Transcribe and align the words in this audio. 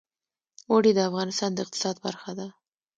اوړي 0.71 0.91
د 0.95 0.99
افغانستان 1.09 1.49
د 1.53 1.57
اقتصاد 1.65 1.95
برخه 2.05 2.31
ده. 2.39 2.47